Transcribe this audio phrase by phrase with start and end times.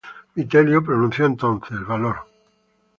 [0.35, 2.15] Vitelio pronunció entonces: "Valor".